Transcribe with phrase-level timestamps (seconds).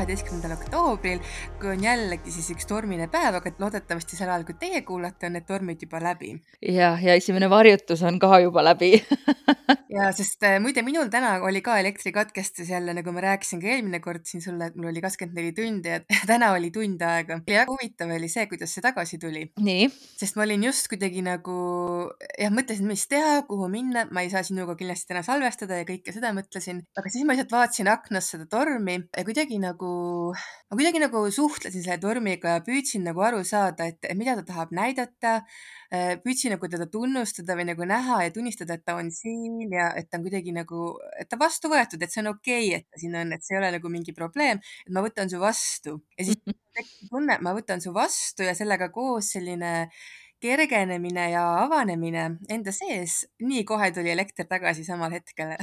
[0.00, 1.18] kaheteistkümnendal oktoobril,
[1.60, 5.36] kui on jällegi siis üks tormine päev, aga loodetavasti sel ajal, kui teie kuulate, on
[5.36, 6.32] need tormid juba läbi.
[6.64, 8.94] jah, ja esimene varjutus on ka juba läbi
[9.96, 14.00] ja sest äh, muide, minul täna oli ka elektrikatkestus jälle, nagu ma rääkisin ka eelmine
[14.00, 16.00] kord siin sulle, et mul oli kakskümmend neli tundi ja
[16.30, 17.40] täna oli tund aega.
[17.50, 19.44] ja huvitav oli see, kuidas see tagasi tuli.
[20.16, 21.58] sest ma olin just kuidagi nagu
[22.40, 26.16] jah, mõtlesin, mis teha, kuhu minna, ma ei saa sinuga kindlasti täna salvestada ja kõike
[26.16, 29.92] seda mõtlesin, aga siis ma lihtsalt vaatasin aknast seda tormi ja kuidagi nagu,
[30.32, 34.74] ma kuidagi nagu suhtlesin selle tormiga ja püüdsin nagu aru saada, et mida ta tahab
[34.76, 35.40] näidata.
[36.24, 40.06] püüdsin nagu teda tunnustada või nagu näha ja tunnistada, et ta on siin ja et
[40.10, 43.02] ta on kuidagi nagu, et ta vastu võetud, et see on okei okay,, et ta
[43.02, 46.28] siin on, et see ei ole nagu mingi probleem, et ma võtan su vastu ja
[46.28, 46.38] siis
[46.78, 49.90] tekkis tunne, et ma võtan su vastu ja sellega koos selline
[50.40, 55.54] kergenemine ja avanemine enda sees, nii kohe tuli elekter tagasi samal hetkel.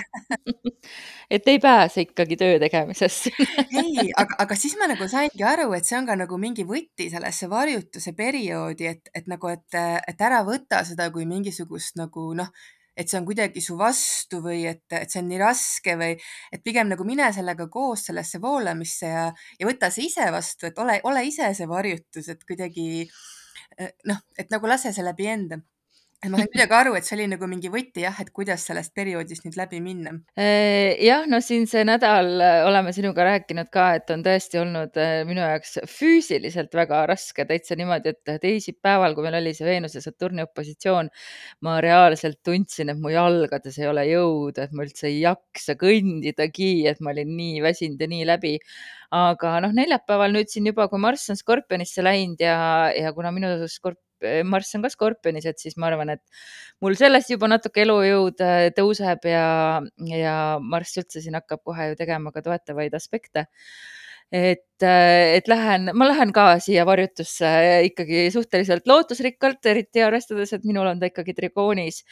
[1.34, 3.28] Et ei pääse ikkagi töö tegemisest
[3.82, 7.10] ei, aga, aga siis ma nagu saingi aru, et see on ka nagu mingi võti
[7.12, 12.54] sellesse varjutuse perioodi, et, et nagu, et, et ära võta seda kui mingisugust nagu noh,
[12.98, 16.16] et see on kuidagi su vastu või et, et see on nii raske või
[16.54, 19.26] et pigem nagu mine sellega koos sellesse voolamisse ja,
[19.60, 23.06] ja võta see ise vastu, et ole, ole ise see varjutus, et kuidagi
[24.10, 25.60] noh, et nagu lase see läbi enda
[26.18, 28.94] et ma sain kuidagi aru, et see oli nagu mingi võti jah, et kuidas sellest
[28.98, 30.16] perioodist nüüd läbi minna.
[30.40, 34.98] Äh, jah, no siin see nädal äh, oleme sinuga rääkinud ka, et on tõesti olnud
[34.98, 40.02] äh, minu jaoks füüsiliselt väga raske, täitsa niimoodi, et teisipäeval, kui meil oli see Veenuse
[40.02, 41.12] Saturni opositsioon,
[41.68, 46.72] ma reaalselt tundsin, et mu jalgades ei ole jõudu, et ma üldse ei jaksa kõndidagi,
[46.90, 48.58] et ma olin nii väsinud ja nii läbi.
[49.14, 52.58] aga noh, neljapäeval nüüd siin juba, kui Marss on Skorpionisse läinud ja,
[52.92, 54.02] ja kuna minu skorp-,
[54.46, 56.24] Marss on ka Skorpionis, et siis ma arvan, et
[56.84, 59.46] mul sellest juba natuke elujõud äh, tõuseb ja,
[60.12, 60.34] ja
[60.64, 63.48] Marss üldse siin hakkab kohe ju tegema ka toetavaid aspekte.
[64.32, 67.48] et, äh, et lähen, ma lähen ka siia varjutusse
[67.88, 72.04] ikkagi suhteliselt lootusrikkalt, eriti arvestades, et minul on ta ikkagi trigoonis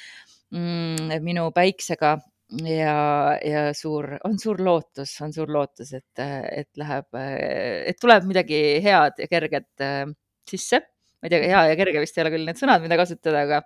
[0.56, 2.16] mm, minu päiksega
[2.64, 2.96] ja,
[3.44, 9.20] ja suur, on suur lootus, on suur lootus, et, et läheb, et tuleb midagi head
[9.20, 9.88] ja kerget
[10.48, 10.86] sisse
[11.26, 13.64] ma ei tea, hea ja kerge vist ei ole küll need sõnad, mida kasutada, aga.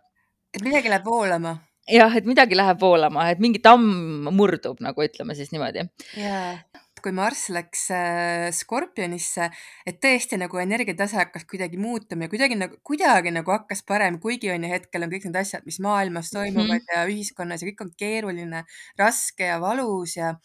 [0.55, 1.57] et midagi läheb voolama.
[1.89, 5.89] jah, et midagi läheb voolama, et mingi tamm murdub, nagu ütleme siis niimoodi.
[6.19, 6.53] jaa
[6.99, 9.45] kui Marss läks äh, Skorpionisse,
[9.87, 14.51] et tõesti nagu energiatase hakkas kuidagi muutuma ja kuidagi nagu, kuidagi nagu hakkas parem, kuigi
[14.51, 16.97] on ju hetkel on kõik need asjad, mis maailmas toimuvad mm -hmm.
[16.97, 18.65] ja ühiskonnas ja kõik on keeruline,
[18.99, 20.35] raske ja valus ja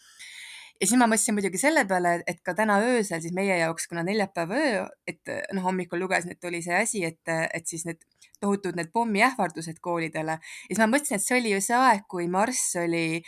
[0.81, 4.03] ja siis ma mõtlesin muidugi selle peale, et ka täna öösel siis meie jaoks, kuna
[4.03, 8.03] neljapäeva öö, et noh, hommikul lugesin, et oli see asi, et, et siis need
[8.41, 12.27] tohutud need pommiähvardused koolidele ja siis ma mõtlesin, et see oli ju see aeg, kui
[12.31, 13.21] Marss oli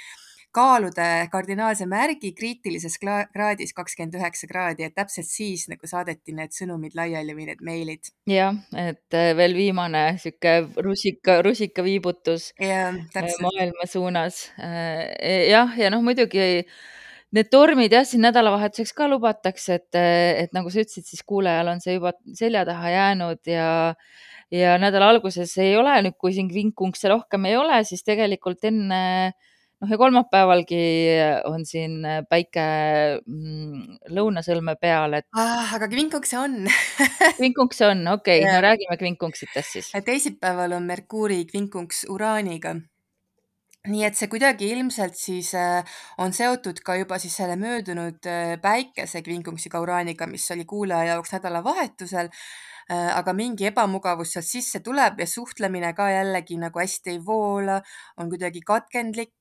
[0.57, 6.97] kaalude kardinaalse märgi kriitilises kraadis kakskümmend üheksa kraadi, et täpselt siis nagu saadeti need sõnumid
[6.97, 8.11] laiali või need meilid.
[8.31, 14.47] jah, et äh, veel viimane sihuke rusika, rusikaviibutus ja, äh, maailma suunas.
[14.57, 16.65] Äh, jah, ja noh, muidugi
[17.35, 19.99] need tormid jah, siin nädalavahetuseks ka lubatakse, et,
[20.45, 23.67] et nagu sa ütlesid, siis kuulajal on see juba selja taha jäänud ja
[24.53, 29.01] ja nädala alguses ei ole nüüd, kui siin vinkunkse rohkem ei ole, siis tegelikult enne
[29.81, 30.81] noh, ja kolmapäevalgi
[31.49, 31.99] on siin
[32.29, 32.65] päike
[33.25, 35.75] mm, lõunasõlme peal, et ah,.
[35.75, 36.61] aga kvinkunkse on
[37.41, 39.91] kvinkunkse on, okei okay,, no räägime kvinkunksitest siis.
[40.05, 42.77] teisipäeval on Merkuuri kvinkunks Uraaniga
[43.87, 48.55] nii et see kuidagi ilmselt siis äh, on seotud ka juba siis selle möödunud äh,
[48.61, 52.31] päikese kvinkunksiga uraaniga, mis oli kuulaja jaoks nädalavahetusel.
[52.87, 57.81] Äh, aga mingi ebamugavus sealt sisse tuleb ja suhtlemine ka jällegi nagu hästi ei voola,
[58.17, 59.33] on kuidagi katkendlik,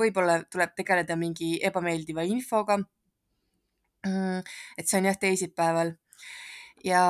[0.00, 2.78] võib-olla tuleb tegeleda mingi ebameeldiva infoga.
[4.06, 4.40] Mm,
[4.78, 5.92] et see on jah teisipäeval
[6.84, 7.02] ja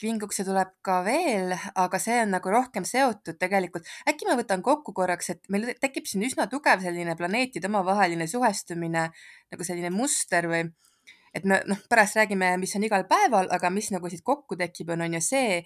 [0.00, 4.94] Kvingukse tuleb ka veel, aga see on nagu rohkem seotud tegelikult, äkki ma võtan kokku
[4.96, 9.08] korraks, et meil tekib siin üsna tugev selline planeetide omavaheline suhestumine
[9.52, 10.66] nagu selline muster või
[11.34, 14.92] et me noh, pärast räägime, mis on igal päeval, aga mis nagu siit kokku tekib,
[14.94, 15.56] on, on ju see,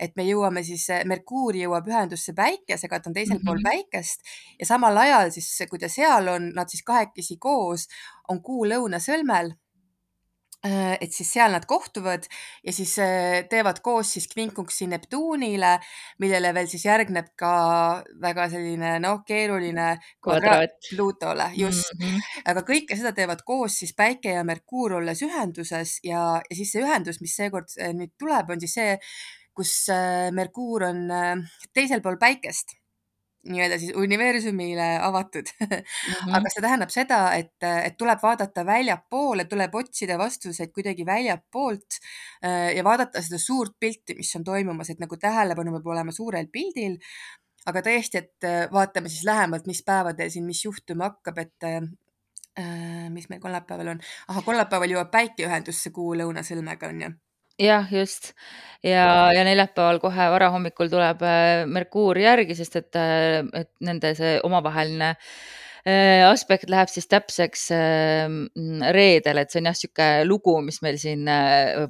[0.00, 3.46] et me jõuame siis, Merkuur jõuab ühendusse Päikesega, ta on teisel mm -hmm.
[3.48, 3.68] pool mhm.
[3.70, 4.20] Päikest
[4.60, 7.88] ja samal ajal siis, kui ta seal on, nad siis kahekesi koos
[8.28, 9.54] on Kuu lõunasõlmel
[10.64, 12.24] et siis seal nad kohtuvad
[12.64, 15.74] ja siis äh, teevad koos siis kvinkunksi Neptuunile,
[16.22, 17.54] millele veel siis järgneb ka
[18.22, 19.90] väga selline noh, keeruline
[20.24, 22.06] kvadraat Plutole, just mm.
[22.06, 22.44] -hmm.
[22.52, 26.84] aga kõike seda teevad koos siis Päike ja Merkuur olles ühenduses ja, ja siis see
[26.84, 28.96] ühendus, mis seekord äh, nüüd tuleb, on siis see,
[29.54, 29.74] kus
[30.34, 31.04] Merkuur on
[31.72, 32.74] teisel pool Päikest
[33.48, 35.66] nii-öelda siis universumile avatud mm.
[35.68, 36.36] -hmm.
[36.38, 41.98] aga see tähendab seda, et, et tuleb vaadata väljapoole, tuleb otsida vastuseid kuidagi väljapoolt
[42.44, 46.48] äh, ja vaadata seda suurt pilti, mis on toimumas, et nagu tähelepanu peab olema suurel
[46.52, 46.98] pildil.
[47.66, 51.80] aga tõesti, et äh, vaatame siis lähemalt, mis päevadel siin, mis juhtuma hakkab, et äh,
[53.10, 57.14] mis meil kolmapäeval on, ahah, kolmapäeval jõuab päike ühendusse kuu lõunasõlmega on ju
[57.58, 58.32] jah, just.
[58.84, 64.36] ja, ja neljapäeval kohe varahommikul tuleb äh, Merkuur järgi, sest et, äh, et nende see
[64.44, 65.14] omavaheline
[65.84, 67.66] aspekt läheb siis täpseks
[68.96, 71.28] reedel, et see on jah, niisugune lugu, mis meil siin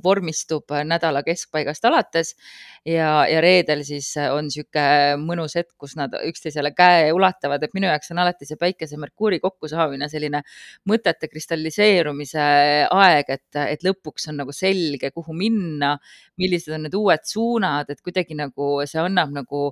[0.02, 2.34] vormistub nädala keskpaigast alates.
[2.84, 7.86] Ja, ja reedel siis on niisugune mõnus hetk, kus nad üksteisele käe ulatavad, et minu
[7.86, 10.42] jaoks on alati see päikese Merkuuri kokkusaamine selline
[10.90, 12.48] mõtete kristalliseerumise
[12.90, 15.94] aeg, et, et lõpuks on nagu selge, kuhu minna,
[16.42, 19.68] millised on need uued suunad, et kuidagi nagu see annab nagu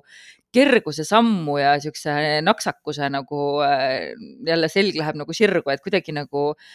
[0.53, 3.43] kerguse sammu ja niisuguse naksakuse nagu
[4.47, 6.73] jälle selg läheb nagu sirgu, et kuidagi nagu äh,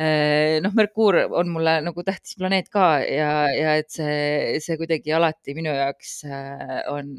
[0.00, 5.12] Äh, noh, Merkuur on mulle nagu tähtis planeet ka ja, ja et see, see kuidagi
[5.12, 7.10] alati minu jaoks äh, on,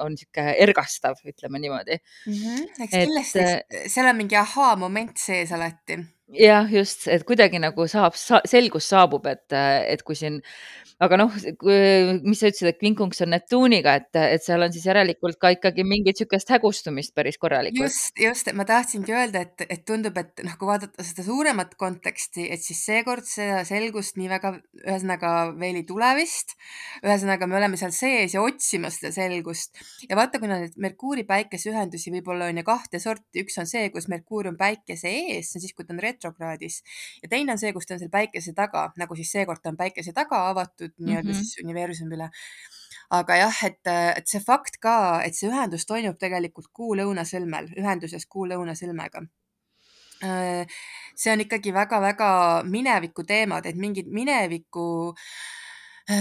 [0.00, 2.38] on niisugune ergastav, ütleme niimoodi mm.
[2.38, 2.86] -hmm.
[2.86, 5.98] eks kindlasti, äh, seal on mingi ahaa-moment sees alati
[6.36, 10.40] jah, just, et kuidagi nagu saab sa,, selgus saabub, et, et kui siin,
[11.02, 15.38] aga noh, mis sa ütlesid, et kvinkunks on Neptuuniga, et, et seal on siis järelikult
[15.40, 17.86] ka ikkagi mingit niisugust hägustumist päris korralikult.
[17.88, 21.76] just, just, et ma tahtsingi öelda, et, et tundub, et noh, kui vaadata seda suuremat
[21.80, 24.52] konteksti, et siis seekord seda selgust nii väga
[24.84, 26.56] ühesõnaga veel ei tule vist.
[27.04, 31.70] ühesõnaga, me oleme seal sees ja otsimas seda selgust ja vaata, kuna neid Merkuuri päikese
[31.72, 35.72] ühendusi võib-olla on ju kahte sorti, üks on see, kus Merkuur on päikese ees, siis,
[35.76, 36.82] kui ta on retro retrokraadis
[37.22, 39.80] ja teine on see, kus ta on seal päikese taga, nagu siis seekord ta on
[39.80, 41.42] päikese taga avatud nii-öelda mm -hmm.
[41.44, 42.30] siis universumile
[43.10, 48.26] aga jah, et, et see fakt ka, et see ühendus toimub tegelikult kuu lõunasõlmel, ühenduses
[48.30, 49.24] kuu lõunasõlmega.
[50.20, 52.30] See on ikkagi väga-väga
[52.68, 55.14] mineviku teemad, et mingid mineviku,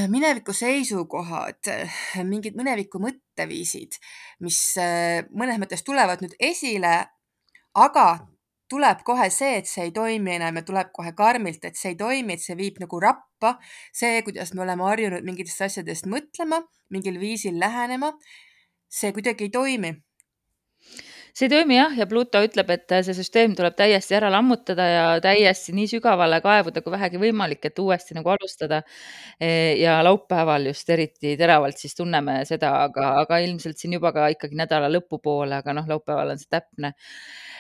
[0.09, 1.69] mineviku seisukohad,
[2.23, 3.99] mingid mineviku mõtteviisid,
[4.45, 4.61] mis
[5.35, 6.95] mõnes mõttes tulevad nüüd esile,
[7.75, 8.07] aga
[8.69, 11.97] tuleb kohe see, et see ei toimi enam ja tuleb kohe karmilt, et see ei
[11.99, 13.57] toimi, et see viib nagu rappa.
[13.93, 18.13] see, kuidas me oleme harjunud mingitest asjadest mõtlema, mingil viisil lähenema,
[18.89, 19.93] see kuidagi ei toimi
[21.39, 25.03] see ei toimi jah, ja Pluto ütleb, et see süsteem tuleb täiesti ära lammutada ja
[25.23, 28.81] täiesti nii sügavale kaevuda kui vähegi võimalik, et uuesti nagu alustada.
[29.39, 34.59] ja laupäeval just eriti teravalt siis tunneme seda, aga, aga ilmselt siin juba ka ikkagi
[34.59, 36.93] nädala lõpupoole, aga noh, laupäeval on see täpne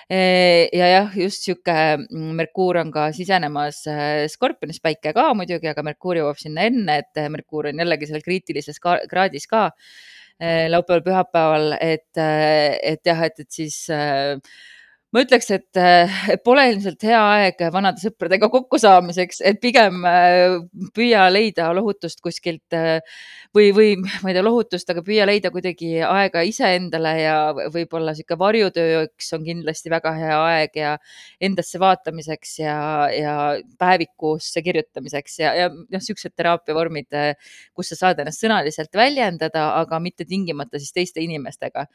[0.09, 5.85] ja jah, just sihuke mm, Merkuur on ka sisenemas äh, Skorpionis, päike ka muidugi, aga
[5.85, 9.91] Merkuur jõuab sinna enne, et Merkuur on jällegi seal kriitilises kraadis ka äh,
[10.39, 13.81] laupäeval, pühapäeval, et, äh, et jah, et, et siis
[15.13, 15.79] ma ütleks, et,
[16.29, 20.03] et pole ilmselt hea aeg vanade sõpradega kokkusaamiseks, et pigem
[20.95, 22.77] püüa leida lohutust kuskilt
[23.55, 27.35] või, või ma ei tea, lohutust, aga püüa leida kuidagi aega iseendale ja
[27.73, 30.93] võib-olla sihuke varjutööks on kindlasti väga hea aeg ja
[31.49, 32.77] endasse vaatamiseks ja,
[33.15, 33.35] ja
[33.81, 37.19] päevikusse kirjutamiseks ja, ja noh, siuksed teraapiavormid,
[37.73, 41.87] kus sa saad ennast sõnaliselt väljendada, aga mitte tingimata siis teiste inimestega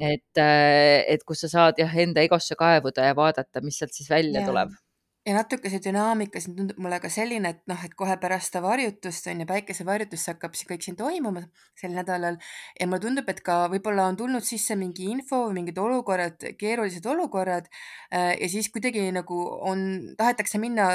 [0.00, 4.42] et, et kus sa saad jah, enda egosse kaevuda ja vaadata, mis sealt siis välja
[4.42, 4.48] ja.
[4.48, 4.74] tuleb
[5.26, 8.62] ja natuke see dünaamika siin tundub mulle ka selline, et noh, et kohe pärast seda
[8.62, 11.42] varjutust on ju, päikesevarjutust hakkab see kõik siin toimuma
[11.78, 12.38] sel nädalal
[12.78, 17.66] ja mulle tundub, et ka võib-olla on tulnud sisse mingi info, mingid olukorrad, keerulised olukorrad
[17.66, 19.82] äh, ja siis kuidagi nagu on,
[20.18, 20.90] tahetakse minna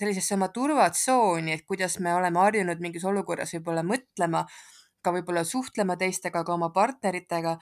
[0.00, 4.46] sellisesse oma turvatsooni, et kuidas me oleme harjunud mingis olukorras võib-olla mõtlema,
[5.04, 7.56] ka võib-olla suhtlema teistega, ka oma partneritega,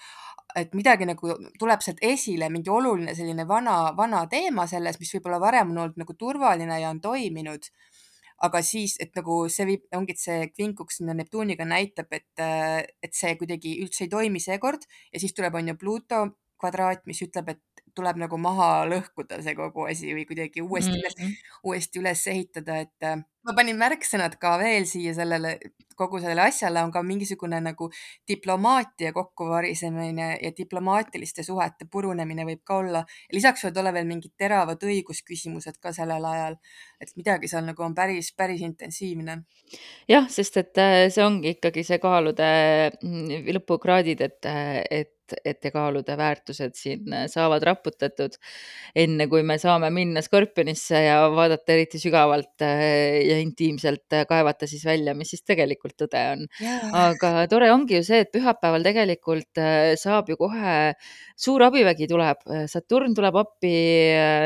[0.59, 5.41] et midagi nagu tuleb sealt esile, mingi oluline selline vana, vana teema selles, mis võib-olla
[5.43, 7.73] varem on olnud nagu turvaline ja on toiminud.
[8.43, 13.37] aga siis, et nagu see viib, ongi, see kvinkuks sinna Neptuuniga näitab, et, et see
[13.39, 14.83] kuidagi üldse ei toimi seekord
[15.13, 16.25] ja siis tuleb, on ju Pluto
[16.59, 17.63] kvadraat, mis ütleb, et
[17.95, 21.55] tuleb nagu maha lõhkuda see kogu asi või kuidagi uuesti üles mm, -hmm.
[21.69, 23.13] uuesti üles ehitada, et
[23.47, 25.57] ma panin märksõnad ka veel siia sellele,
[25.99, 27.89] kogu sellele asjale on ka mingisugune nagu
[28.29, 33.05] diplomaatia kokkuvarisemine ja diplomaatiliste suhete purunemine võib ka olla.
[33.33, 36.59] lisaks võivad olla veel mingid teravad õigusküsimused ka sellel ajal,
[37.01, 39.43] et midagi seal nagu on päris, päris intensiivne.
[40.09, 42.53] jah, sest et äh, see ongi ikkagi see kaalude
[43.03, 44.53] mm, lõpukraadid, et,
[44.91, 48.37] et ettekaalude väärtused siin saavad raputatud,
[48.95, 55.17] enne kui me saame minna Skorpionisse ja vaadata eriti sügavalt ja intiimselt kaevata siis välja,
[55.19, 56.47] mis siis tegelikult tõde on.
[57.03, 59.63] aga tore ongi ju see, et pühapäeval tegelikult
[60.01, 60.79] saab ju kohe
[61.37, 63.77] suur abivägi tuleb, Saturn tuleb appi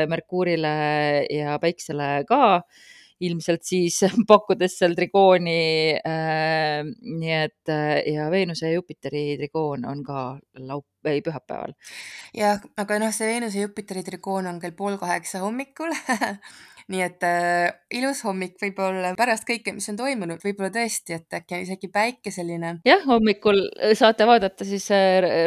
[0.09, 0.77] Merkuurile
[1.33, 2.43] ja Päiksele ka
[3.19, 5.59] ilmselt siis pakkudes seal trigooni
[5.97, 6.83] äh,.
[6.85, 7.73] nii et
[8.13, 10.27] ja Veenuse ja Jupiteri trigoon on ka
[10.69, 11.73] laup- ei pühapäeval.
[12.35, 15.93] jah, aga noh, see Veenuse ja Jupiteri trigoon on kell pool kaheksa hommikul
[16.91, 21.57] nii et äh, ilus hommik võib-olla pärast kõike, mis on toimunud, võib-olla tõesti, et äkki
[21.57, 22.73] on isegi päikeseline.
[22.87, 23.59] jah, hommikul
[23.97, 24.87] saate vaadata siis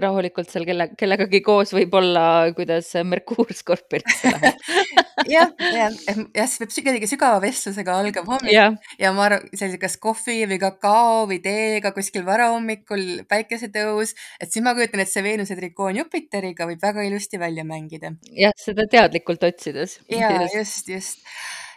[0.04, 2.24] rahulikult seal kelle, kellegagi koos võib-olla,
[2.56, 4.66] kuidas Merkuur Skorpionisse läheb.
[5.28, 5.92] Jah, jah,
[6.32, 8.52] jah, see võib kuidagi sügava vestlusega algav hommik.
[8.54, 8.70] Ja,
[9.00, 14.64] ja ma arvan, sellise kas kohvi või kakao või teega kuskil varahommikul, päikesetõus, et siis
[14.64, 18.14] ma kujutan, et see Veenuse trikoon Jupiteriga võib väga ilusti välja mängida.
[18.32, 19.98] jah, seda teadlikult otsides.
[20.08, 21.29] ja just, just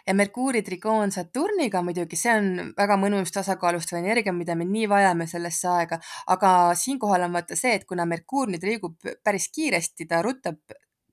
[0.06, 5.26] ja Merkuuri trikoon Saturniga muidugi, see on väga mõnus tasakaalustav energia, mida me nii vajame
[5.30, 5.98] sellesse aega,
[6.34, 10.60] aga siinkohal on vaata see, et kuna Merkuur nüüd liigub päris kiiresti, ta rutab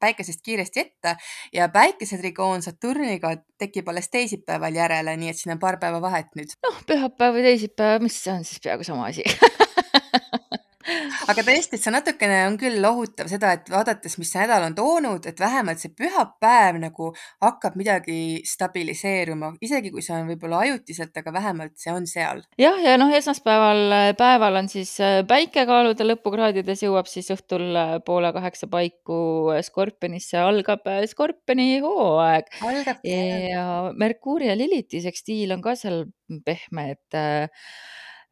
[0.01, 1.15] päikesest kiiresti ette
[1.53, 6.57] ja päikesetrikoon Saturniga tekib alles teisipäeval järele, nii et siin on paar päeva vahet nüüd.
[6.65, 9.23] noh, pühapäev või teisipäev, mis see on siis peaaegu sama asi
[11.31, 14.75] aga tõesti, et see natukene on küll lohutav seda, et vaadates, mis see nädal on
[14.77, 17.11] toonud, et vähemalt see pühapäev nagu
[17.43, 22.43] hakkab midagi stabiliseeruma, isegi kui see on võib-olla ajutiselt, aga vähemalt see on seal.
[22.61, 27.67] jah, ja noh, esmaspäeval äh, päeval on siis äh, päike kaalude lõpukraadides, jõuab siis õhtul
[27.75, 29.21] äh, poole kaheksa paiku
[29.65, 32.51] Skorpionisse, algab Skorpioni hooaeg.
[33.05, 33.65] ja
[33.97, 36.05] Merkuuri ja Liliti sekstiil on ka seal
[36.45, 37.19] pehme, et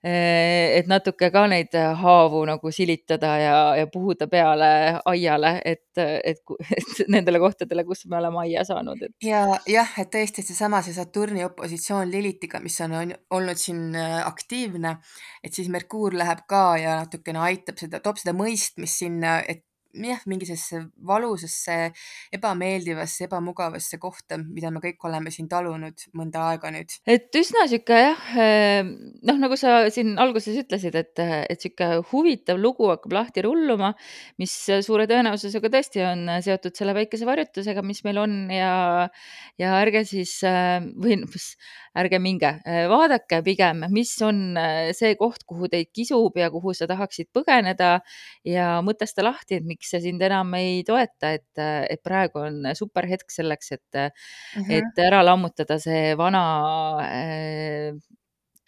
[0.04, 4.70] et natuke ka neid haavu nagu silitada ja, ja puhuda peale
[5.12, 6.40] aiale, et, et,
[6.78, 9.16] et nendele kohtadele, kus me oleme aia saanud, et.
[9.28, 14.96] ja jah, et tõesti seesama see Saturni opositsioon Lilitiga, mis on, on olnud siin aktiivne,
[15.44, 20.22] et siis Merkuur läheb ka ja natukene aitab seda, toob seda mõistmist sinna, et jah,
[20.30, 21.78] mingi sellisesse valusasse,
[22.36, 26.94] ebameeldivasse, ebamugavasse kohta, mida me kõik oleme siin talunud mõnda aega nüüd.
[27.10, 28.92] et üsna sihuke jah, ehm,
[29.26, 33.94] noh, nagu sa siin alguses ütlesid, et, et sihuke huvitav lugu hakkab lahti rulluma,
[34.42, 34.56] mis
[34.86, 38.74] suure tõenäosusega tõesti on seotud selle väikese varjutusega, mis meil on ja,
[39.60, 41.20] ja ärge siis või
[42.00, 42.52] ärge minge,
[42.92, 44.58] vaadake pigem, mis on
[44.96, 48.00] see koht, kuhu teid kisub ja kuhu sa tahaksid põgeneda
[48.48, 53.08] ja mõtesta lahti, et miks see sind enam ei toeta, et, et praegu on super
[53.10, 54.72] hetk selleks, et mm, -hmm.
[54.80, 56.44] et ära lammutada see vana
[57.04, 57.98] äh,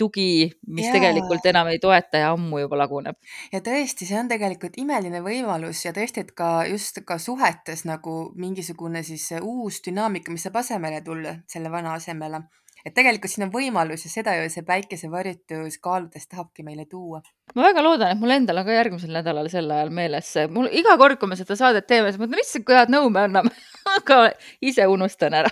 [0.02, 0.94] tugi, mis ja.
[0.96, 3.18] tegelikult enam ei toeta ja ammu juba laguneb.
[3.54, 8.16] ja tõesti, see on tegelikult imeline võimalus ja tõesti, et ka just ka suhetes nagu
[8.42, 12.42] mingisugune siis uus dünaamika, mis saab asemele tulla selle vana asemele
[12.86, 17.22] et tegelikult siin on võimalus ja seda ju see päikesevarjutus kaaludes tahabki meile tuua.
[17.56, 20.70] Ma väga loodan, et mul endal on ka järgmisel nädalal sel ajal meeles see, mul
[20.72, 23.52] iga kord, kui me seda saadet teeme, siis mõtlen, issand, kui head nõu me anname.
[23.98, 24.22] Aga
[24.64, 25.52] ise unustan ära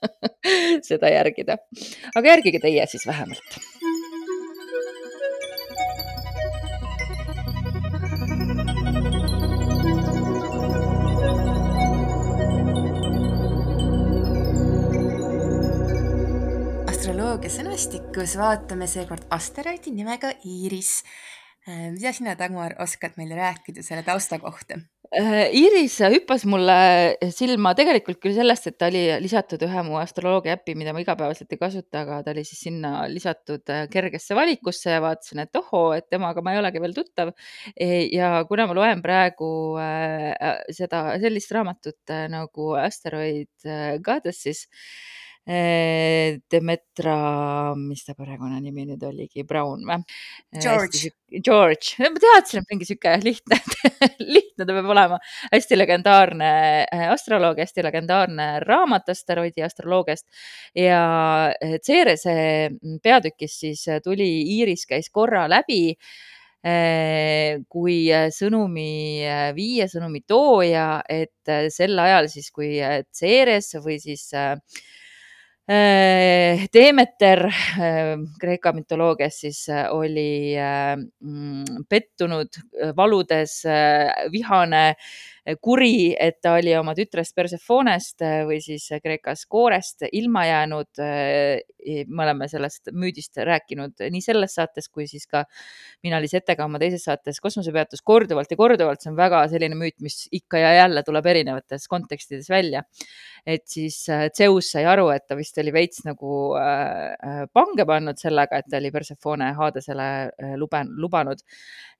[0.88, 1.58] seda järgida.
[2.14, 3.71] aga järgige teie siis vähemalt
[17.32, 20.98] astroloogia sõnastikus vaatame seekord asteroidi nimega Iiris.
[21.64, 24.76] Äh, mida sina, Dagmar, oskad meile rääkida selle tausta kohta?
[25.16, 26.74] Äh, Iiris hüppas mulle
[27.32, 31.56] silma tegelikult küll sellest, et ta oli lisatud ühe mu astroloogia äppi, mida ma igapäevaselt
[31.56, 35.94] ei kasuta, aga ta oli siis sinna lisatud äh, kergesse valikusse ja vaatasin, et ohoo,
[35.96, 37.32] et temaga ma ei olegi veel tuttav.
[37.72, 39.50] E, ja kuna ma loen praegu
[40.68, 43.72] seda sellist raamatut nagu Asteroid
[44.04, 44.66] Goddesses
[45.42, 47.14] Demetra,
[47.74, 49.96] mis ta perekonnanimi nüüd oligi, Brown või?
[50.62, 51.10] George.
[51.42, 53.58] George, ma teadsin, et mingi sihuke lihtne
[54.36, 55.18] lihtne ta peab olema.
[55.50, 56.50] hästi legendaarne
[57.10, 60.28] astroloog, hästi legendaarne raamat asteroidi astroloogiast
[60.78, 61.00] ja
[61.82, 62.36] Cerese
[63.02, 65.96] peatükis siis tuli, Iiris käis korra läbi
[66.62, 67.96] kui
[68.30, 68.90] sõnumi
[69.56, 72.76] viie, sõnumi tooja, et sel ajal siis, kui
[73.10, 74.82] Ceres või siis äh, Äh,
[75.68, 82.58] Demeter äh, Kreeka mütoloogias siis äh, oli mm, pettunud,
[82.96, 83.62] valudes,
[84.32, 84.96] vihane
[85.62, 91.02] kuri, et ta oli oma tütrest Persefonest või siis Kreekas koorest ilma jäänud.
[92.06, 95.42] me oleme sellest müüdist rääkinud nii selles saates kui siis ka
[96.02, 99.00] mina Lisetega oma teises saates Kosmosepeatus korduvalt ja korduvalt.
[99.02, 102.84] see on väga selline müüt, mis ikka ja jälle tuleb erinevates kontekstides välja.
[103.46, 104.06] et siis
[104.36, 106.54] Zeus sai aru, et ta vist oli veits nagu
[107.52, 111.42] pange pannud sellega, et ta oli Persefone Hadesele lube, lubanud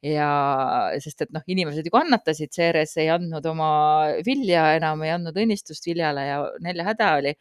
[0.03, 0.29] ja
[1.03, 3.71] sest, et noh, inimesed ju kannatasid, Ceres ei andnud oma
[4.27, 7.35] vilja enam, ei andnud õnnistust viljale ja näljahäda oli.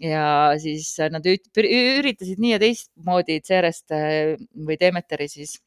[0.00, 0.24] ja
[0.60, 5.58] siis nad üritasid nii ja teistmoodi Cerest või Demeteri siis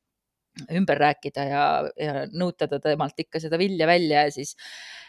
[0.73, 1.63] ümber rääkida ja,
[1.97, 4.53] ja nõutada temalt ikka seda vilja välja ja siis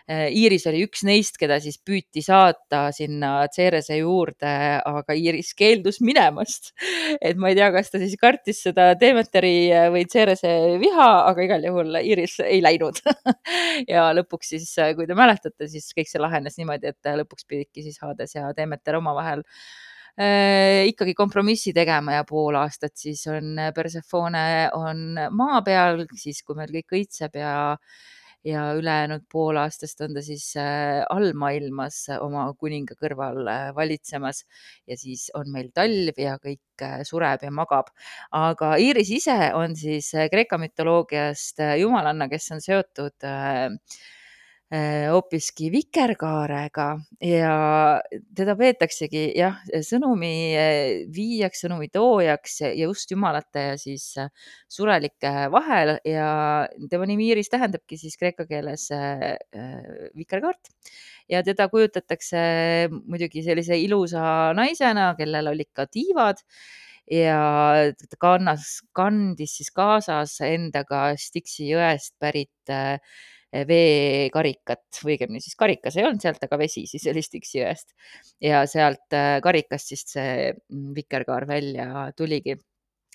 [0.08, 6.00] äh, Iiris oli üks neist, keda siis püüti saata sinna Cerese juurde, aga Iiris keeldus
[6.04, 6.72] minemast.
[7.20, 11.48] et ma ei tea, kas ta siis kartis seda Demeteri äh, või Cerese viha, aga
[11.48, 13.02] igal juhul Iiris ei läinud
[13.94, 17.84] ja lõpuks siis, äh, kui te mäletate, siis kõik see lahenes niimoodi, et lõpuks pididki
[17.84, 24.70] siis Hades ja Demeter omavahel Äh, ikkagi kompromissi tegema ja pool aastat siis on Persefone
[24.78, 27.54] on maa peal, siis kui meil kõik õitseb ja
[28.44, 34.42] ja ülejäänud pool aastast on ta siis äh, allmaailmas oma kuninga kõrval äh, valitsemas
[34.86, 37.88] ja siis on meil talv ja kõik sureb ja magab.
[38.36, 44.23] aga Iiris ise on siis Kreeka mütoloogiast jumalanna, kes on seotud äh, Äh,
[44.72, 46.86] hoopiski vikerkaarega
[47.22, 47.56] ja
[48.34, 50.78] teda peetaksegi jah, sõnumi äh,
[51.14, 54.30] viijaks, sõnumi toojaks ja just jumalate ja siis äh,
[54.72, 56.28] surelike vahel ja
[56.90, 58.88] tema nimi Iiris tähendabki siis kreeka keeles
[60.16, 60.72] vikerkaart.
[61.30, 62.40] Ja teda kujutatakse
[63.04, 66.42] muidugi sellise ilusa naisena, kellel olid ka tiivad
[67.10, 72.98] ja ta kannas, kandis siis kaasas endaga Stiksi jõest pärit äh,
[73.68, 77.94] veekarikat või õigemini siis karikas ei olnud sealt, aga vesi siis oli Stiksi jõest
[78.42, 82.58] ja sealt äh, karikast siis see mm, vikerkaar välja tuligi.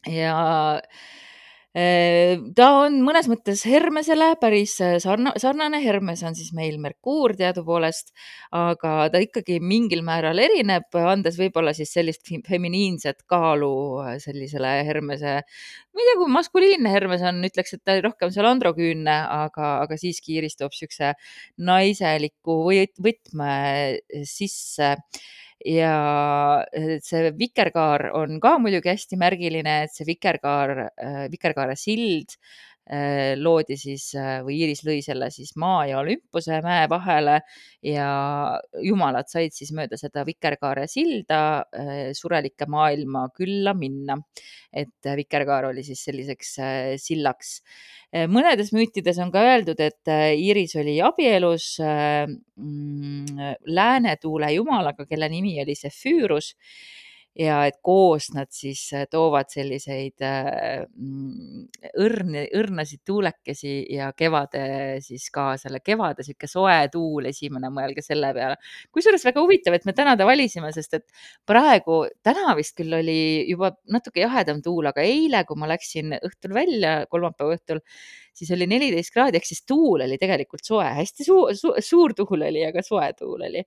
[0.08, 0.36] Ja
[2.58, 8.10] ta on mõnes mõttes Hermesele päris äh, sarna-, sarnane, Hermes on siis meil Merkuur teadupoolest,
[8.58, 15.36] aga ta ikkagi mingil määral erineb, andes võib-olla siis sellist feminiinset kaalu äh, sellisele Hermese,
[15.46, 20.00] ma ei tea, kui maskuliinne Hermes on, ütleks, et ta rohkem seal androküünne, aga, aga
[20.02, 21.14] siiski Iris toob niisuguse
[21.70, 22.64] naiseliku
[23.04, 23.54] võtme
[24.26, 24.96] sisse
[25.66, 32.38] ja äh, see vikerkaar on ka muidugi hästi märgiline, et see vikerkaar, äh, vikerkaare sild
[33.38, 37.36] loodi siis või Iiris lõi selle siis maa ja Olümpuse mäe vahele
[37.86, 38.08] ja
[38.82, 41.42] jumalad said siis mööda seda vikerkaare silda
[42.18, 44.18] surelike maailma külla minna.
[44.74, 46.56] et vikerkaar oli siis selliseks
[47.02, 47.60] sillaks
[48.10, 55.06] Äh, mõnedes müütides on ka öeldud, et äh, Iiris oli abielus äh, mm, läänetuule jumalaga,
[55.06, 56.56] kelle nimi oli Zephyrus
[57.40, 61.68] ja et koos nad siis äh, toovad selliseid äh, mm,
[62.04, 64.64] õrni, õrnasid tuulekesi ja kevade
[65.06, 68.60] siis ka selle kevade sihuke soe tuul, esimene, mõelge selle peale.
[68.96, 71.08] kusjuures väga huvitav, et me täna ta valisime, sest et
[71.48, 76.58] praegu, täna vist küll oli juba natuke jahedam tuul, aga eile, kui ma läksin õhtul
[76.58, 77.80] välja, kolmapäeva õhtul,
[78.36, 82.68] siis oli neliteist kraadi, ehk siis tuul oli tegelikult soe, hästi suur, suur tuul oli,
[82.68, 83.64] aga soe tuul oli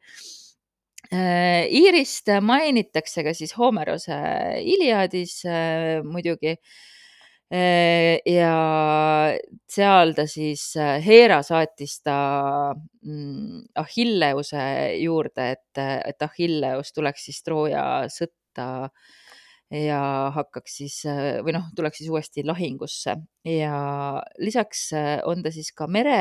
[1.12, 4.16] Iirist mainitakse ka siis Homerose
[4.64, 6.54] Iliadis äh, muidugi.
[7.52, 8.52] Äh, ja
[9.68, 10.70] seal ta siis,
[11.04, 12.16] Heera saatis ta
[12.72, 14.62] mm, Achilleuse
[15.02, 18.68] juurde, et, et Achilleus tuleks siis Trooja sõtta
[19.72, 20.00] ja
[20.32, 20.96] hakkaks siis
[21.44, 23.14] või noh, tuleks siis uuesti lahingusse
[23.48, 23.76] ja
[24.40, 24.90] lisaks
[25.28, 26.18] on ta siis ka mere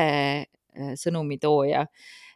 [0.96, 1.84] sõnumitooja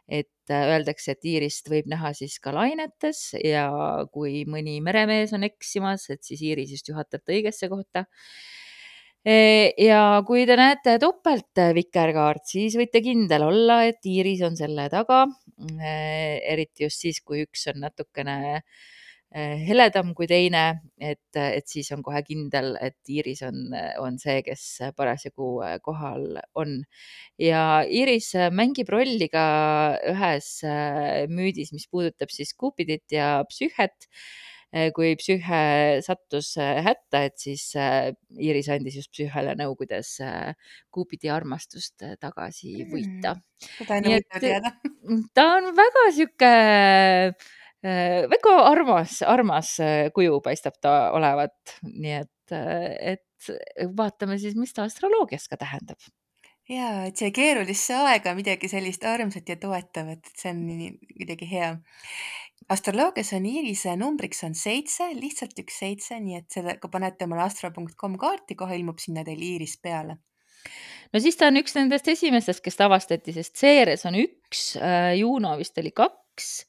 [0.07, 3.67] et äh, öeldakse, et Iirist võib näha siis ka lainetes ja
[4.13, 8.05] kui mõni meremees on eksimas, et siis Iiris just juhatab ta õigesse kohta.
[9.27, 14.87] E, ja kui te näete topelt vikerkaart, siis võite kindel olla, et Iiris on selle
[14.93, 15.25] taga.
[15.57, 15.97] E,
[16.53, 18.87] eriti just siis, kui üks on natukene äh,
[19.35, 20.63] heledam kui teine,
[20.97, 24.63] et, et siis on kohe kindel, et Iiris on, on see, kes
[24.95, 26.79] parasjagu eh, kohal on.
[27.41, 29.45] ja Iiris mängib rolli ka
[30.13, 34.07] ühes eh, müüdis, mis puudutab siis Cupidit ja Psühhet
[34.93, 40.17] kui Psühhe sattus hätta, et siis Iiris andis just Psühhele nõu, kuidas
[40.91, 43.45] Cupidi armastust tagasi võita mm,.
[43.77, 44.73] seda on huvitav teada.
[45.33, 46.51] ta on väga sihuke
[47.83, 53.51] väga armas, armas äh, kuju paistab ta olevat, nii et, äh, et
[53.97, 56.01] vaatame siis, mis ta astroloogias ka tähendab.
[56.67, 60.65] Jaa, et siia keerulisse aega midagi sellist armsat ja toetavat, et see on
[61.13, 61.69] kuidagi hea.
[62.67, 67.45] astroloogias on Iirise numbriks on seitse, lihtsalt üks seitse, nii et selle, kui panete omale
[67.45, 70.17] astro.com kaarti, kohe ilmub sinna teil Iiris peale.
[71.13, 74.73] no siis ta on üks nendest esimestest, kes ta avastati, sest Ceres on üks,
[75.15, 76.65] Juno vist oli kaks,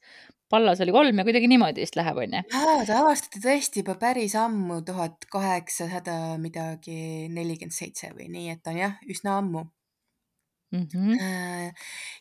[0.49, 2.43] Pallas oli kolm ja kuidagi niimoodi vist läheb, onju.
[2.49, 8.71] jaa, ta avastati tõesti juba päris ammu, tuhat kaheksasada midagi nelikümmend seitse või nii, et
[8.71, 9.67] on jah, üsna ammu
[10.71, 11.73] -hmm.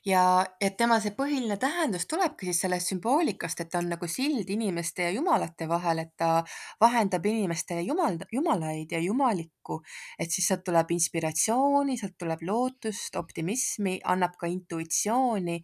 [0.06, 0.22] ja
[0.60, 5.02] et tema see põhiline tähendus tulebki siis sellest sümboolikast, et ta on nagu sild inimeste
[5.02, 6.44] ja jumalate vahel, et ta
[6.80, 9.82] vahendab inimestele jumal, jumalaid ja jumalikku,
[10.18, 15.60] et siis sealt tuleb inspiratsiooni, sealt tuleb lootust, optimismi, annab ka intuitsiooni.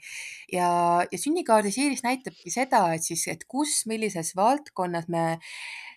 [0.52, 0.68] Ja,
[1.12, 5.24] ja sünnikaardis Iiris näitabki seda, et siis, et kus, millises valdkonnas me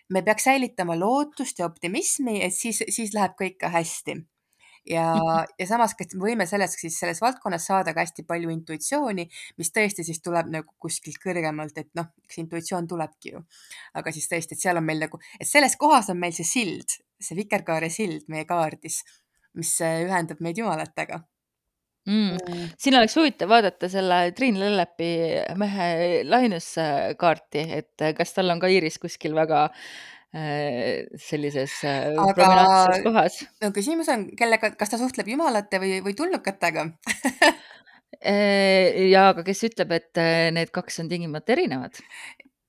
[0.08, 4.16] me peaks säilitama lootust ja optimismi, et siis, siis läheb kõik ka hästi
[4.90, 5.06] ja,
[5.58, 9.28] ja samas ka võime sellest siis selles valdkonnas saada ka hästi palju intuitsiooni,
[9.60, 13.44] mis tõesti siis tuleb nagu kuskilt kõrgemalt, et noh, eks intuitsioon tulebki ju.
[14.00, 16.98] aga siis tõesti, et seal on meil nagu, et selles kohas on meil see sild,
[17.20, 19.02] see vikerkaare sild meie kaardis,
[19.58, 21.22] mis äh, ühendab meid jumalatega
[22.08, 22.36] mm..
[22.36, 22.68] Mm.
[22.78, 25.10] siin oleks huvitav vaadata selle Triin Lellepi
[25.60, 25.88] mehe
[26.28, 29.66] lainuskaarti, et kas tal on ka iiris kuskil väga
[30.32, 33.38] sellises äh, aga prominentses kohas.
[33.64, 36.84] no küsimus on, kellega, kas ta suhtleb jumalate või, või tulnukatega
[38.20, 40.20] äh, ja aga kes ütleb, et
[40.52, 41.96] need kaks on tingimata erinevad?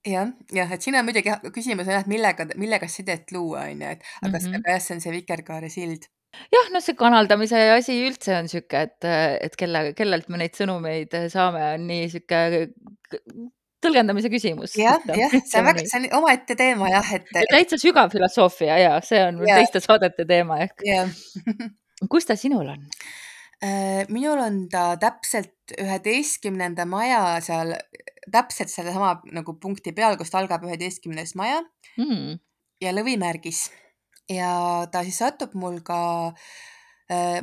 [0.07, 3.83] jah, jah, et siin on muidugi küsimus on jah, et millega, millega sidet luua, on
[3.83, 4.71] ju, et aga mm, -hmm.
[4.71, 6.07] jah, see on see vikerkaare sild
[6.55, 9.11] jah, noh, see kanaldamise asi üldse on sihuke, et,
[9.43, 12.41] et kelle, kellelt me neid sõnumeid saame, on nii sihuke
[13.83, 14.75] tõlgendamise küsimus.
[14.79, 17.31] jah, jah, see on väga, see on omaette teema jah, et.
[17.51, 19.59] täitsa sügav filosoofia ja see on ja.
[19.61, 20.85] teiste saadete teema ehk.
[22.11, 22.85] kus ta sinul on?
[23.63, 27.75] Äh, minul on ta täpselt üheteistkümnenda maja seal,
[28.31, 31.59] täpselt sellesama nagu punkti peal, kust algab üheteistkümnes maja
[31.99, 32.39] mm.
[32.83, 33.67] ja lõvimärgis
[34.31, 34.51] ja
[34.91, 35.99] ta siis satub mul ka
[36.31, 36.78] Äh,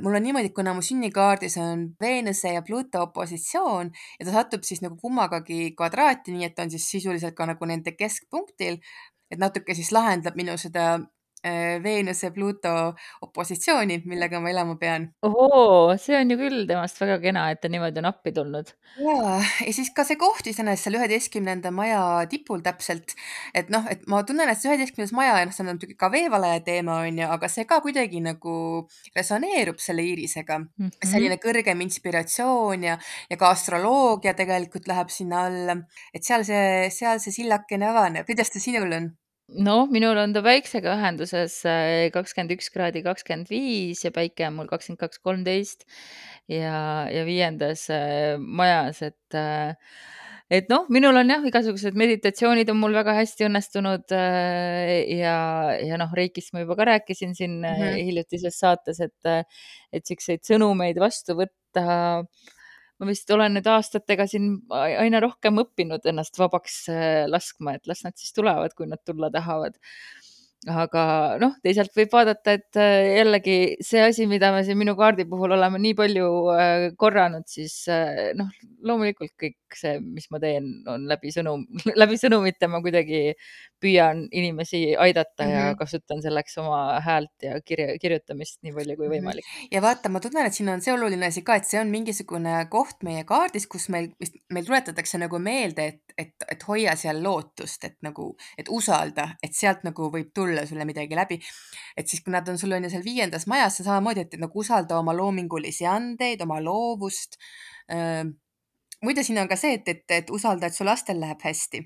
[0.02, 4.82] mul on niimoodi, kuna mu sünnikaardis on Veenuse ja Pluto opositsioon ja ta satub siis
[4.84, 8.78] nagu kummagagi kvadraati, nii et on siis sisuliselt ka nagu nende keskpunktil,
[9.30, 11.15] et natuke siis lahendab minu seda Äh,
[11.82, 12.72] Veenuse, Pluto
[13.22, 15.08] opositsiooni, millega ma elama pean.
[15.26, 18.72] ohoo, see on ju küll temast väga kena, et ta niimoodi on appi tulnud.
[19.02, 19.16] ja,
[19.66, 23.16] ja siis ka see koht iseenesest seal üheteistkümnenda maja tipul täpselt,
[23.54, 26.62] et noh, et ma tunnen, et see üheteistkümnes maja, noh, see on muidugi ka veevalaja
[26.66, 28.56] teema on ju, aga see ka kuidagi nagu
[29.16, 30.72] resoneerub selle iirisega mm.
[30.78, 31.10] -hmm.
[31.12, 32.98] selline kõrgem inspiratsioon ja,
[33.30, 35.78] ja ka astroloogia tegelikult läheb sinna alla,
[36.14, 38.26] et seal see, seal see sillakene avaneb.
[38.26, 39.12] kuidas ta sinul on?
[39.48, 44.58] Noh, minul on ta päiksega ühenduses äh, kakskümmend üks kraadi kakskümmend viis ja päike on
[44.58, 45.86] mul kakskümmend kaks kolmteist
[46.50, 49.76] ja, ja viiendas äh, majas, et äh,
[50.50, 55.38] et noh, minul on jah, igasugused meditatsioonid on mul väga hästi õnnestunud ja,
[55.82, 58.04] ja noh, Reikist ma juba ka rääkisin siin mm -hmm.
[58.06, 59.50] hiljutises saates, et,
[59.90, 62.22] et siukseid sõnumeid vastu võtta
[63.00, 68.04] ma vist olen nüüd aastatega siin aina rohkem õppinud ennast vabaks äh, laskma, et las
[68.06, 69.76] nad siis tulevad, kui nad tulla tahavad
[70.64, 71.02] aga
[71.40, 75.54] noh, teisalt võib vaadata, et äh, jällegi see asi, mida me siin minu kaardi puhul
[75.54, 78.48] oleme nii palju äh, korranud, siis äh, noh,
[78.86, 81.66] loomulikult kõik see, mis ma teen, on läbi sõnum,
[82.02, 83.36] läbi sõnumite ma kuidagi
[83.82, 85.54] püüan inimesi aidata mm -hmm.
[85.54, 85.78] ja mhm.
[85.78, 89.14] kasutan selleks oma häält ja kirja, kirjutamist nii palju kui mhm.
[89.14, 91.92] võimalik ja vaata, ma tunnen, et siin on see oluline asi ka, et see on
[91.92, 94.10] mingisugune koht meie kaardis, kus meil,
[94.52, 99.54] meil tuletatakse nagu meelde, et, et, et hoia seal lootust, et nagu, et usalda, et
[99.54, 101.40] sealt nagu võib tulla tulla sulle midagi läbi.
[101.96, 104.98] et siis, kui nad on sul on ju seal viiendas majas, samamoodi, et nagu usalda
[104.98, 107.36] oma loomingulisi andeid, oma loovust.
[109.02, 111.82] muide, siin on ka see, et, et, et usalda, et su lastel läheb hästi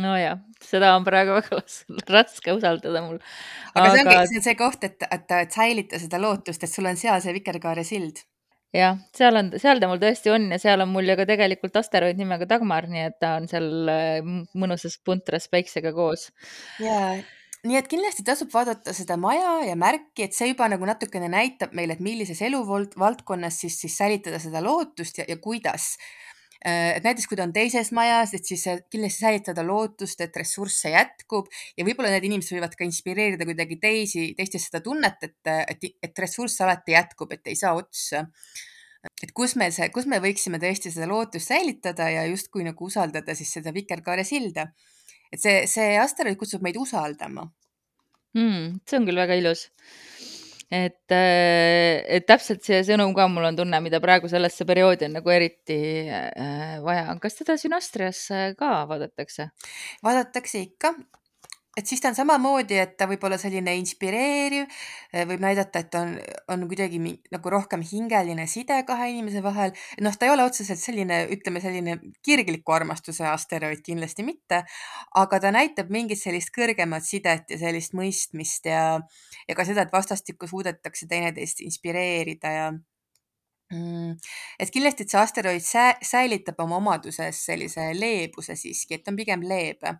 [0.00, 1.58] nojah, seda on praegu väga
[2.16, 3.18] raske usaldada mul.
[3.74, 6.88] aga see ongi, see on see koht, et, et, et säilita seda lootust, et sul
[6.88, 8.22] on seal see vikerkaare sild
[8.72, 11.76] jah, seal on, seal ta mul tõesti on ja seal on mul ju ka tegelikult
[11.82, 13.68] asteroid nimega Dagmar, nii et ta on seal
[14.56, 16.30] mõnusas puntras päiksega koos.
[16.80, 17.18] ja,
[17.66, 21.74] nii et kindlasti tasub vaadata seda maja ja märki, et see juba nagu natukene näitab
[21.78, 25.92] meile, et millises eluvaldkonnas siis, siis säilitada seda lootust ja, ja kuidas.
[26.66, 30.90] Äh, et näiteks, kui ta on teises majas, et siis kindlasti säilitada lootust, et ressursse
[30.94, 35.88] jätkub ja võib-olla need inimesed võivad ka inspireerida kuidagi teisi, teistes seda tunnet, et, et,
[36.02, 38.26] et ressurss alati jätkub, et ei saa otsa
[39.22, 43.34] et kus me see, kus me võiksime tõesti seda lootust säilitada ja justkui nagu usaldada
[43.34, 44.68] siis seda vikerkaare silda
[45.32, 47.46] et see, see asteroid kutsub meid usaldama
[48.36, 48.82] mm,.
[48.86, 49.66] see on küll väga ilus.
[50.72, 55.34] et, et täpselt see sõnum ka, mul on tunne, mida praegu sellesse perioodi on nagu
[55.34, 57.16] eriti äh, vaja.
[57.22, 58.26] kas teda Sünastrias
[58.58, 59.50] ka vaadatakse?
[60.04, 60.94] vaadatakse ikka
[61.76, 64.66] et siis ta on samamoodi, et ta võib olla selline inspireeriv,
[65.30, 66.12] võib näidata, et on,
[66.52, 67.00] on kuidagi
[67.32, 69.72] nagu rohkem hingeline side kahe inimese vahel.
[70.04, 74.62] noh, ta ei ole otseselt selline, ütleme selline kirgliku armastuse asteroid, kindlasti mitte,
[75.16, 79.00] aga ta näitab mingit sellist kõrgemat sidet ja sellist mõistmist ja,
[79.48, 82.70] ja ka seda, et vastastikku suudetakse teineteist inspireerida ja
[83.72, 84.20] mm,
[84.60, 85.72] et kindlasti, et see asteroid
[86.04, 89.96] säilitab oma omaduses sellise leebuse siiski, et on pigem leebe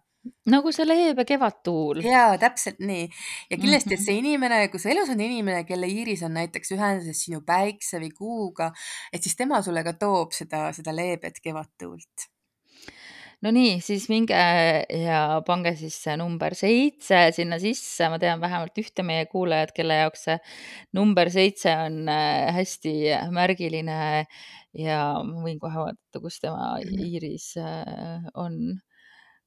[0.46, 2.02] nagu see leebe kevadtuul.
[2.06, 3.08] jaa, täpselt nii.
[3.50, 3.94] ja kindlasti mm, -hmm.
[3.94, 4.04] et Mhm.
[4.06, 8.12] see inimene, kui su elus on inimene, kelle iiris on näiteks ühenduses sinu päikse või
[8.18, 8.72] kuuga,
[9.12, 12.28] et siis tema sulle ka toob seda, seda leebet kevadtuult.
[13.42, 14.34] no nii, siis minge
[15.04, 19.94] ja pange siis see number seitse sinna sisse, ma tean vähemalt ühte meie kuulajat, kelle
[19.98, 20.38] jaoks see
[20.94, 22.92] number seitse on äh, hästi
[23.34, 24.26] märgiline
[24.78, 27.02] ja ma võin kohe vaadata, kus tema Mhm.
[27.08, 28.78] iiris äh, on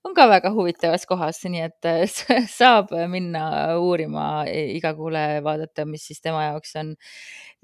[0.06, 2.04] on ka väga huvitavas kohas, nii et äh,
[2.60, 3.46] saab minna
[3.82, 6.94] uurima, i- iga kuulaja vaadata, mis siis tema jaoks on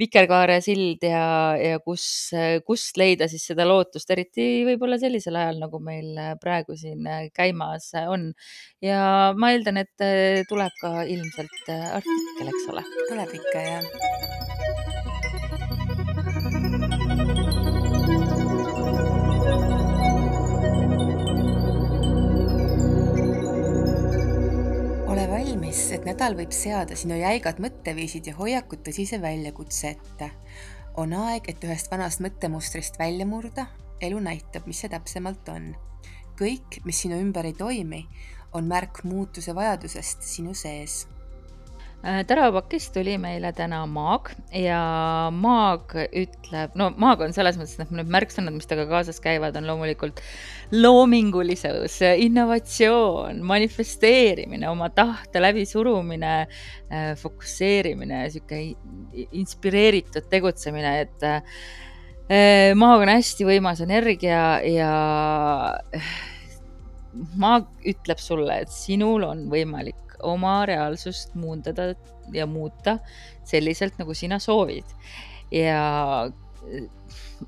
[0.01, 2.03] Vikerkaare sild ja, ja kus,
[2.65, 7.05] kust leida siis seda lootust, eriti võib-olla sellisel ajal, nagu meil praegu siin
[7.37, 8.31] käimas on.
[8.81, 9.03] ja
[9.37, 12.85] ma eeldan, et äh, tuleb ka ilmselt äh, artikkel, eks ole.
[13.11, 14.40] tuleb ikka, jah.
[25.31, 30.27] Valmis, et nädal võib seada sinu jäigad mõtteviisid ja hoiakud tõsise väljakutse ette.
[30.99, 33.67] on aeg, et ühest vanast mõttemustrist välja murda.
[34.01, 35.75] elu näitab, mis see täpsemalt on.
[36.35, 38.07] kõik, mis sinu ümber ei toimi,
[38.53, 41.07] on märk muutuse vajadusest sinu sees
[42.01, 44.79] Teravapakist tuli meile täna Maag ja
[45.35, 49.69] Maag ütleb, no Maag on selles mõttes, et need märksõnad, mis temaga kaasas käivad, on
[49.69, 50.23] loomulikult
[50.73, 56.33] loomingulisus, innovatsioon, manifesteerimine, oma tahte läbisurumine,
[56.89, 58.63] äh, fokusseerimine, sihuke
[59.37, 64.91] inspireeritud tegutsemine, et äh, Maag on hästi võimas energia ja
[67.37, 71.91] Maag ütleb sulle, et sinul on võimalik oma reaalsust muundada
[72.33, 72.97] ja muuta
[73.47, 74.85] selliselt, nagu sina soovid.
[75.51, 76.31] ja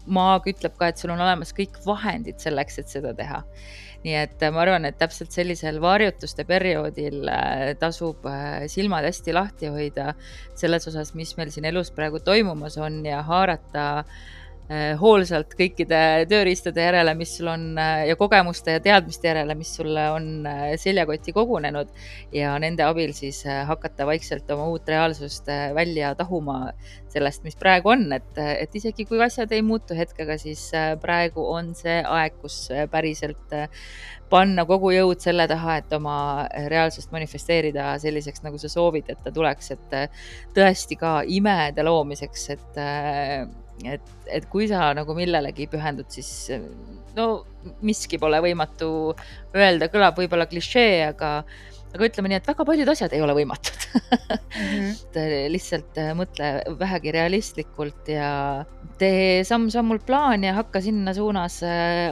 [0.09, 3.43] Maag ütleb ka, et sul on olemas kõik vahendid selleks, et seda teha.
[4.03, 7.29] nii et ma arvan, et täpselt sellisel varjutuste perioodil
[7.79, 8.25] tasub
[8.67, 10.09] silmad hästi lahti hoida
[10.59, 14.03] selles osas, mis meil siin elus praegu toimumas on ja haarata
[14.99, 15.97] hoolsalt kõikide
[16.31, 20.47] tööriistade järele, mis sul on ja kogemuste ja teadmiste järele, mis sulle on
[20.79, 21.91] seljakotti kogunenud.
[22.33, 26.71] Ja nende abil siis hakata vaikselt oma uut reaalsust välja tahuma
[27.13, 30.69] sellest, mis praegu on, et, et isegi kui asjad ei muutu hetkega, siis
[31.01, 33.53] praegu on see aeg, kus päriselt
[34.33, 36.15] panna kogu jõud selle taha, et oma
[36.71, 39.97] reaalsust manifesteerida selliseks, nagu sa soovid, et ta tuleks, et
[40.55, 42.81] tõesti ka imede loomiseks, et
[43.89, 46.51] et, et kui sa nagu millelegi pühendud, siis
[47.17, 47.27] no
[47.85, 48.89] miski pole võimatu
[49.55, 51.31] öelda, kõlab võib-olla klišee, aga,
[51.93, 54.79] aga ütleme nii, et väga paljud asjad ei ole võimatud mm.
[54.79, 55.51] -hmm.
[55.53, 58.31] lihtsalt mõtle vähegi realistlikult ja
[59.01, 61.59] tee samm-sammult plaan ja hakka sinna suunas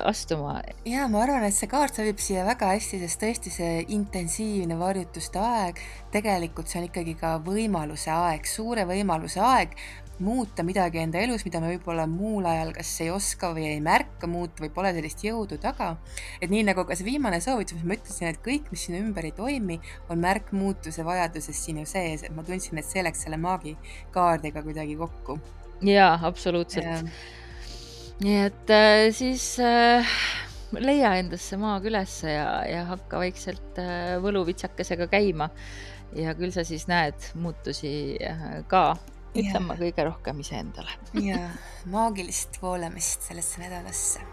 [0.05, 0.59] astuma.
[0.85, 5.39] ja ma arvan, et see kaart sobib siia väga hästi, sest tõesti see intensiivne varjutuste
[5.39, 5.81] aeg,
[6.11, 9.75] tegelikult see on ikkagi ka võimaluse aeg, suure võimaluse aeg
[10.21, 14.29] muuta midagi enda elus, mida me võib-olla muul ajal kas ei oska või ei märka
[14.29, 15.95] muuta või pole sellist jõudu taga.
[16.41, 19.25] et nii nagu ka see viimane soovitus, mis ma ütlesin, et kõik, mis sinu ümber
[19.25, 19.79] ei toimi,
[20.13, 24.95] on märk muutuse vajadusest sinu sees, et ma tundsin, et see läks selle maagikaardiga kuidagi
[24.99, 25.39] kokku.
[25.81, 27.09] jaa, absoluutselt.
[28.21, 30.13] nii et äh, siis äh,
[30.79, 35.49] leia endasse maag ülesse ja, ja hakka vaikselt äh, võluvitsakesega käima.
[36.15, 38.95] Ja küll sa siis näed muutusi äh, ka.
[39.31, 40.91] Ütlen ma kõige rohkem iseendale.
[41.23, 41.39] Ja
[41.87, 44.25] maagilist voolamist sellesse nädalasse